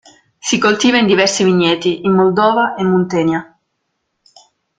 Si 0.39 0.57
coltiva 0.57 0.97
in 0.97 1.05
diversi 1.05 1.43
vigneti 1.43 2.03
in 2.07 2.11
Moldova 2.13 2.73
e 2.73 2.83
Muntenia. 2.83 3.55